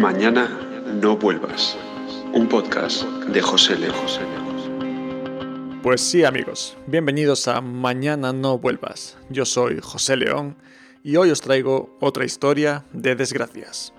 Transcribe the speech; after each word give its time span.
Mañana 0.00 0.48
no 0.94 1.18
vuelvas. 1.18 1.76
Un 2.32 2.48
podcast 2.48 3.02
de 3.02 3.42
José 3.42 3.76
Lejos. 3.76 4.18
Pues 5.82 6.00
sí 6.00 6.24
amigos, 6.24 6.74
bienvenidos 6.86 7.46
a 7.48 7.60
Mañana 7.60 8.32
no 8.32 8.56
vuelvas. 8.56 9.18
Yo 9.28 9.44
soy 9.44 9.78
José 9.82 10.16
León 10.16 10.56
y 11.02 11.16
hoy 11.16 11.30
os 11.30 11.42
traigo 11.42 11.98
otra 12.00 12.24
historia 12.24 12.86
de 12.94 13.14
desgracias. 13.14 13.92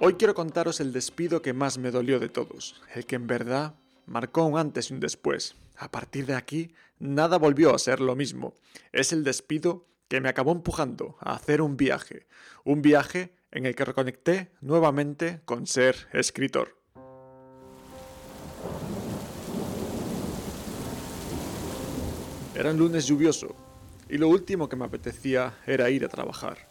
Hoy 0.00 0.14
quiero 0.14 0.34
contaros 0.34 0.80
el 0.80 0.92
despido 0.92 1.42
que 1.42 1.52
más 1.52 1.78
me 1.78 1.92
dolió 1.92 2.18
de 2.18 2.28
todos, 2.28 2.82
el 2.92 3.06
que 3.06 3.14
en 3.14 3.28
verdad 3.28 3.76
marcó 4.04 4.44
un 4.46 4.58
antes 4.58 4.90
y 4.90 4.94
un 4.94 4.98
después. 4.98 5.54
A 5.76 5.92
partir 5.92 6.26
de 6.26 6.34
aquí, 6.34 6.74
nada 6.98 7.38
volvió 7.38 7.72
a 7.72 7.78
ser 7.78 8.00
lo 8.00 8.16
mismo. 8.16 8.54
Es 8.90 9.12
el 9.12 9.22
despido 9.22 9.86
que 10.08 10.20
me 10.20 10.28
acabó 10.28 10.52
empujando 10.52 11.16
a 11.20 11.34
hacer 11.34 11.60
un 11.60 11.76
viaje, 11.76 12.26
un 12.64 12.82
viaje 12.82 13.32
en 13.50 13.66
el 13.66 13.74
que 13.74 13.84
reconecté 13.84 14.52
nuevamente 14.60 15.40
con 15.44 15.66
ser 15.66 16.08
escritor. 16.12 16.76
Era 22.54 22.70
un 22.70 22.78
lunes 22.78 23.06
lluvioso 23.06 23.54
y 24.08 24.18
lo 24.18 24.28
último 24.28 24.68
que 24.68 24.76
me 24.76 24.84
apetecía 24.84 25.58
era 25.66 25.90
ir 25.90 26.04
a 26.04 26.08
trabajar. 26.08 26.68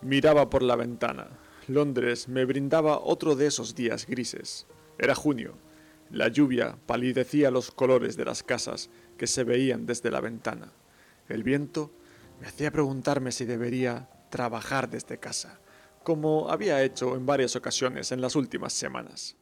Miraba 0.00 0.50
por 0.50 0.62
la 0.62 0.74
ventana. 0.74 1.28
Londres 1.68 2.28
me 2.28 2.44
brindaba 2.44 2.98
otro 2.98 3.36
de 3.36 3.46
esos 3.46 3.74
días 3.74 4.06
grises. 4.06 4.66
Era 4.98 5.14
junio. 5.14 5.54
La 6.10 6.28
lluvia 6.28 6.76
palidecía 6.86 7.50
los 7.50 7.70
colores 7.70 8.16
de 8.16 8.24
las 8.24 8.42
casas 8.42 8.90
que 9.16 9.26
se 9.26 9.44
veían 9.44 9.86
desde 9.86 10.10
la 10.10 10.20
ventana. 10.20 10.72
El 11.28 11.44
viento 11.44 11.92
me 12.42 12.48
hacía 12.48 12.72
preguntarme 12.72 13.30
si 13.30 13.44
debería 13.44 14.08
trabajar 14.28 14.90
desde 14.90 15.20
casa, 15.20 15.60
como 16.02 16.50
había 16.50 16.82
hecho 16.82 17.14
en 17.14 17.24
varias 17.24 17.54
ocasiones 17.54 18.10
en 18.10 18.20
las 18.20 18.34
últimas 18.34 18.72
semanas. 18.72 19.36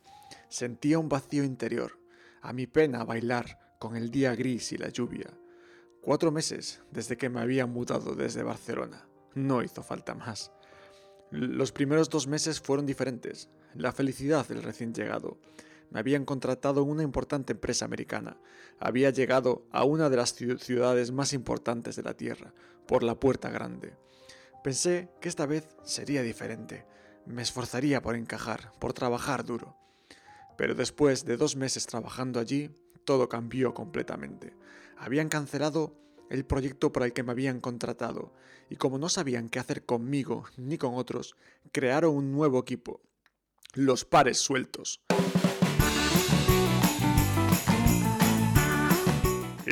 Sentía 0.51 0.99
un 0.99 1.09
vacío 1.09 1.43
interior, 1.43 1.99
a 2.43 2.53
mi 2.53 2.67
pena 2.67 3.03
bailar 3.05 3.59
con 3.79 3.97
el 3.97 4.11
día 4.11 4.35
gris 4.35 4.73
y 4.73 4.77
la 4.77 4.91
lluvia. 4.91 5.31
Cuatro 6.03 6.31
meses 6.31 6.83
desde 6.91 7.17
que 7.17 7.31
me 7.31 7.41
había 7.41 7.65
mudado 7.65 8.15
desde 8.15 8.43
Barcelona. 8.43 9.09
No 9.35 9.63
hizo 9.63 9.83
falta 9.83 10.15
más. 10.15 10.53
Los 11.31 11.73
primeros 11.73 12.11
dos 12.11 12.27
meses 12.27 12.61
fueron 12.61 12.85
diferentes. 12.85 13.49
La 13.75 13.93
felicidad 13.93 14.47
del 14.47 14.63
recién 14.63 14.93
llegado, 14.93 15.39
me 15.91 16.01
habían 16.01 16.25
contratado 16.25 16.83
en 16.83 16.89
una 16.89 17.03
importante 17.03 17.53
empresa 17.53 17.85
americana. 17.85 18.39
Había 18.79 19.11
llegado 19.11 19.67
a 19.71 19.85
una 19.85 20.09
de 20.09 20.17
las 20.17 20.35
ciudades 20.35 21.13
más 21.13 21.33
importantes 21.33 21.97
de 21.97 22.03
la 22.03 22.15
Tierra, 22.15 22.55
por 22.87 23.03
la 23.03 23.19
puerta 23.19 23.51
grande. 23.51 23.95
Pensé 24.63 25.09
que 25.21 25.29
esta 25.29 25.47
vez 25.47 25.69
sería 25.85 26.23
diferente. 26.23 26.87
Me 27.27 27.43
esforzaría 27.43 28.03
por 28.03 28.15
encajar, 28.15 28.73
por 28.79 28.93
trabajar 28.93 29.45
duro. 29.45 29.77
Pero 30.57 30.75
después 30.75 31.25
de 31.25 31.37
dos 31.37 31.57
meses 31.57 31.87
trabajando 31.87 32.41
allí, 32.41 32.71
todo 33.05 33.29
cambió 33.29 33.75
completamente. 33.75 34.55
Habían 34.99 35.29
cancelado 35.29 35.97
el 36.29 36.45
proyecto 36.45 36.93
por 36.93 37.03
el 37.03 37.13
que 37.13 37.23
me 37.23 37.33
habían 37.33 37.61
contratado, 37.61 38.33
y 38.69 38.77
como 38.77 38.99
no 38.99 39.09
sabían 39.09 39.49
qué 39.49 39.59
hacer 39.59 39.85
conmigo 39.85 40.45
ni 40.57 40.79
con 40.79 40.95
otros, 40.95 41.37
crearon 41.73 42.15
un 42.15 42.33
nuevo 42.33 42.61
equipo, 42.61 43.01
los 43.75 44.05
pares 44.05 44.39
sueltos. 44.39 45.03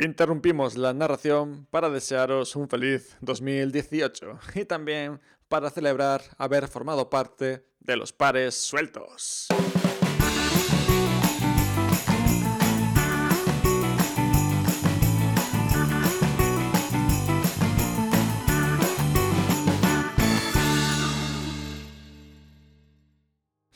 Interrumpimos 0.01 0.77
la 0.77 0.93
narración 0.93 1.67
para 1.71 1.89
desearos 1.89 2.55
un 2.55 2.69
feliz 2.69 3.17
2018 3.19 4.39
y 4.55 4.63
también 4.63 5.19
para 5.49 5.69
celebrar 5.69 6.21
haber 6.37 6.69
formado 6.69 7.09
parte 7.09 7.65
de 7.81 7.97
los 7.97 8.13
pares 8.13 8.55
sueltos. 8.55 9.49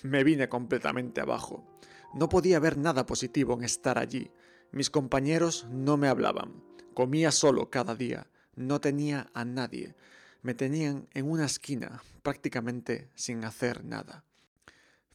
Me 0.04 0.24
vine 0.24 0.48
completamente 0.48 1.20
abajo. 1.20 1.66
No 2.14 2.30
podía 2.30 2.60
ver 2.60 2.78
nada 2.78 3.06
positivo 3.06 3.56
en 3.56 3.66
estar 3.66 3.98
allí. 3.98 4.32
Mis 4.74 4.90
compañeros 4.90 5.68
no 5.70 5.98
me 5.98 6.08
hablaban. 6.08 6.64
Comía 6.96 7.30
solo 7.30 7.70
cada 7.70 7.94
día. 7.94 8.26
No 8.56 8.82
tenía 8.82 9.30
a 9.36 9.46
nadie. 9.46 9.94
Me 10.42 10.56
tenían 10.56 11.08
en 11.14 11.30
una 11.30 11.46
esquina, 11.46 12.02
prácticamente 12.24 13.12
sin 13.14 13.46
hacer 13.46 13.86
nada. 13.86 14.26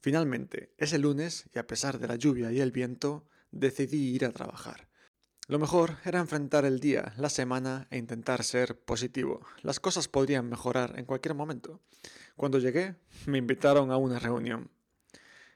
Finalmente, 0.00 0.72
ese 0.78 1.00
lunes, 1.00 1.46
y 1.52 1.58
a 1.58 1.66
pesar 1.66 1.98
de 1.98 2.06
la 2.06 2.14
lluvia 2.14 2.52
y 2.52 2.60
el 2.60 2.70
viento, 2.70 3.26
decidí 3.50 4.14
ir 4.14 4.26
a 4.26 4.30
trabajar. 4.30 4.86
Lo 5.48 5.58
mejor 5.58 5.96
era 6.04 6.20
enfrentar 6.20 6.64
el 6.64 6.78
día, 6.78 7.12
la 7.16 7.28
semana 7.28 7.88
e 7.90 7.98
intentar 7.98 8.44
ser 8.44 8.78
positivo. 8.78 9.44
Las 9.62 9.80
cosas 9.80 10.06
podrían 10.06 10.48
mejorar 10.48 10.96
en 11.00 11.04
cualquier 11.04 11.34
momento. 11.34 11.80
Cuando 12.36 12.60
llegué, 12.60 12.94
me 13.26 13.38
invitaron 13.38 13.90
a 13.90 13.96
una 13.96 14.20
reunión. 14.20 14.70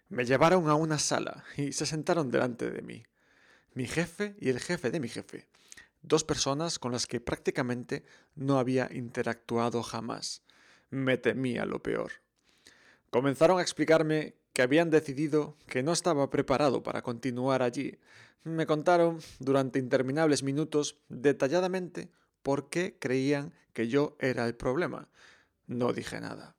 Me 0.08 0.24
llevaron 0.24 0.68
a 0.68 0.74
una 0.74 0.98
sala 0.98 1.44
y 1.56 1.70
se 1.70 1.86
sentaron 1.86 2.32
delante 2.32 2.68
de 2.68 2.82
mí 2.82 3.04
mi 3.74 3.86
jefe 3.86 4.36
y 4.38 4.50
el 4.50 4.60
jefe 4.60 4.90
de 4.90 5.00
mi 5.00 5.08
jefe, 5.08 5.48
dos 6.02 6.24
personas 6.24 6.78
con 6.78 6.92
las 6.92 7.06
que 7.06 7.20
prácticamente 7.20 8.04
no 8.34 8.58
había 8.58 8.88
interactuado 8.92 9.82
jamás. 9.82 10.42
Me 10.90 11.16
temía 11.16 11.64
lo 11.64 11.82
peor. 11.82 12.12
Comenzaron 13.10 13.58
a 13.58 13.62
explicarme 13.62 14.34
que 14.52 14.62
habían 14.62 14.90
decidido 14.90 15.56
que 15.66 15.82
no 15.82 15.92
estaba 15.92 16.28
preparado 16.30 16.82
para 16.82 17.02
continuar 17.02 17.62
allí. 17.62 17.98
Me 18.44 18.66
contaron 18.66 19.20
durante 19.38 19.78
interminables 19.78 20.42
minutos 20.42 20.98
detalladamente 21.08 22.10
por 22.42 22.68
qué 22.68 22.96
creían 22.98 23.54
que 23.72 23.88
yo 23.88 24.16
era 24.18 24.46
el 24.46 24.54
problema. 24.54 25.08
No 25.66 25.92
dije 25.92 26.20
nada. 26.20 26.56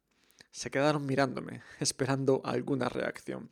Se 0.51 0.72
quedaron 0.72 1.06
mirándome, 1.06 1.62
esperando 1.80 2.41
alguna 2.44 2.90
reacción. 2.90 3.51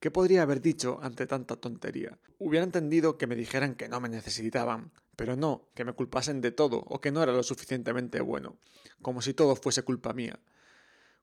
¿Qué 0.00 0.12
podría 0.12 0.42
haber 0.42 0.60
dicho 0.60 1.00
ante 1.02 1.26
tanta 1.26 1.56
tontería? 1.56 2.18
Hubiera 2.38 2.62
entendido 2.62 3.18
que 3.18 3.26
me 3.26 3.34
dijeran 3.34 3.74
que 3.74 3.88
no 3.88 4.00
me 4.00 4.08
necesitaban, 4.08 4.92
pero 5.16 5.34
no 5.34 5.68
que 5.74 5.84
me 5.84 5.92
culpasen 5.92 6.40
de 6.40 6.52
todo 6.52 6.84
o 6.86 7.00
que 7.00 7.10
no 7.10 7.20
era 7.20 7.32
lo 7.32 7.42
suficientemente 7.42 8.20
bueno, 8.20 8.58
como 9.02 9.22
si 9.22 9.34
todo 9.34 9.56
fuese 9.56 9.82
culpa 9.82 10.12
mía. 10.12 10.38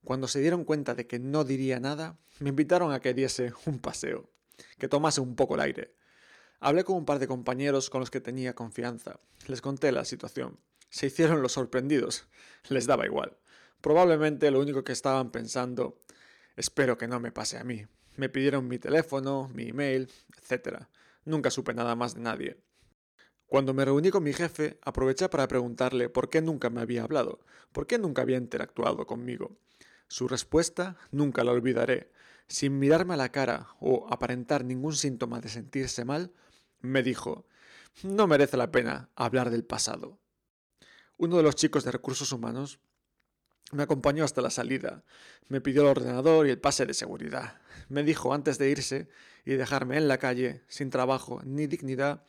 Cuando 0.03 0.27
se 0.27 0.41
dieron 0.41 0.65
cuenta 0.65 0.93
de 0.93 1.07
que 1.07 1.19
no 1.19 1.45
diría 1.45 1.79
nada, 1.79 2.17
me 2.39 2.49
invitaron 2.49 2.91
a 2.91 2.99
que 2.99 3.13
diese 3.13 3.53
un 3.65 3.79
paseo, 3.79 4.29
que 4.77 4.89
tomase 4.89 5.21
un 5.21 5.37
poco 5.37 5.55
el 5.55 5.61
aire. 5.61 5.95
Hablé 6.59 6.83
con 6.83 6.97
un 6.97 7.05
par 7.05 7.19
de 7.19 7.27
compañeros 7.27 7.89
con 7.89 8.01
los 8.01 8.11
que 8.11 8.19
tenía 8.19 8.55
confianza. 8.55 9.21
Les 9.47 9.61
conté 9.61 9.93
la 9.93 10.03
situación. 10.03 10.59
Se 10.89 11.07
hicieron 11.07 11.41
los 11.41 11.53
sorprendidos. 11.53 12.27
Les 12.67 12.87
daba 12.87 13.05
igual. 13.05 13.37
Probablemente 13.79 14.51
lo 14.51 14.59
único 14.59 14.83
que 14.83 14.91
estaban 14.91 15.31
pensando, 15.31 16.01
espero 16.55 16.97
que 16.97 17.07
no 17.07 17.19
me 17.19 17.31
pase 17.31 17.57
a 17.57 17.63
mí. 17.63 17.85
Me 18.15 18.29
pidieron 18.29 18.67
mi 18.67 18.79
teléfono, 18.79 19.49
mi 19.53 19.69
email, 19.69 20.11
etc. 20.37 20.85
Nunca 21.25 21.51
supe 21.51 21.73
nada 21.73 21.95
más 21.95 22.15
de 22.15 22.21
nadie. 22.21 22.57
Cuando 23.47 23.73
me 23.73 23.85
reuní 23.85 24.09
con 24.09 24.23
mi 24.23 24.33
jefe, 24.33 24.79
aproveché 24.81 25.29
para 25.29 25.47
preguntarle 25.47 26.09
por 26.09 26.29
qué 26.29 26.41
nunca 26.41 26.69
me 26.69 26.81
había 26.81 27.03
hablado, 27.03 27.39
por 27.71 27.87
qué 27.87 27.97
nunca 27.97 28.21
había 28.21 28.37
interactuado 28.37 29.05
conmigo. 29.05 29.57
Su 30.07 30.27
respuesta 30.27 30.97
nunca 31.11 31.43
la 31.43 31.51
olvidaré. 31.51 32.11
Sin 32.47 32.79
mirarme 32.79 33.15
a 33.15 33.17
la 33.17 33.31
cara 33.31 33.69
o 33.79 34.07
aparentar 34.11 34.63
ningún 34.63 34.95
síntoma 34.95 35.41
de 35.41 35.49
sentirse 35.49 36.05
mal, 36.05 36.31
me 36.79 37.01
dijo, 37.01 37.45
no 38.03 38.27
merece 38.27 38.57
la 38.57 38.71
pena 38.71 39.09
hablar 39.15 39.49
del 39.49 39.63
pasado. 39.63 40.19
Uno 41.17 41.37
de 41.37 41.43
los 41.43 41.55
chicos 41.55 41.83
de 41.83 41.91
recursos 41.91 42.31
humanos 42.31 42.79
me 43.75 43.83
acompañó 43.83 44.23
hasta 44.23 44.41
la 44.41 44.49
salida, 44.49 45.03
me 45.47 45.61
pidió 45.61 45.83
el 45.83 45.89
ordenador 45.89 46.47
y 46.47 46.49
el 46.49 46.59
pase 46.59 46.85
de 46.85 46.93
seguridad. 46.93 47.61
Me 47.89 48.03
dijo 48.03 48.33
antes 48.33 48.57
de 48.57 48.69
irse 48.69 49.09
y 49.45 49.53
dejarme 49.53 49.97
en 49.97 50.07
la 50.07 50.17
calle, 50.17 50.63
sin 50.67 50.89
trabajo 50.89 51.41
ni 51.43 51.67
dignidad, 51.67 52.23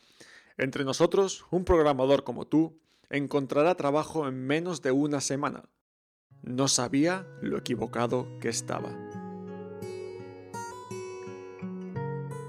entre 0.57 0.83
nosotros, 0.83 1.45
un 1.51 1.65
programador 1.65 2.23
como 2.23 2.47
tú 2.47 2.79
encontrará 3.09 3.75
trabajo 3.75 4.27
en 4.27 4.45
menos 4.45 4.81
de 4.81 4.91
una 4.91 5.21
semana. 5.21 5.69
No 6.41 6.67
sabía 6.67 7.27
lo 7.41 7.57
equivocado 7.57 8.27
que 8.39 8.49
estaba. 8.49 8.89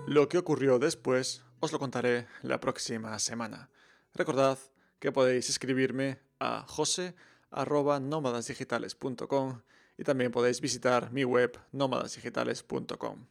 Lo 0.06 0.28
que 0.28 0.38
ocurrió 0.38 0.78
después 0.78 1.44
os 1.60 1.72
lo 1.72 1.78
contaré 1.78 2.26
la 2.42 2.60
próxima 2.60 3.18
semana. 3.18 3.68
Recordad 4.14 4.58
que 4.98 5.12
podéis 5.12 5.50
escribirme 5.50 6.18
a 6.40 6.64
jose 6.66 7.14
arroba 7.50 8.00
nómadasdigitales.com 8.00 9.62
y 9.96 10.04
también 10.04 10.30
podéis 10.30 10.60
visitar 10.60 11.10
mi 11.12 11.24
web 11.24 11.58
nómadasdigitales.com. 11.72 13.26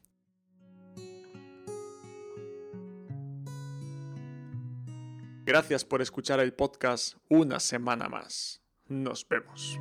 Gracias 5.46 5.86
por 5.86 6.02
escuchar 6.02 6.42
el 6.42 6.54
podcast 6.54 7.16
una 7.30 7.62
semana 7.62 8.10
más. 8.10 8.62
Nos 8.90 9.26
vemos. 9.28 9.78